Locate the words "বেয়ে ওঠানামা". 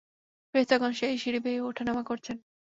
1.39-2.03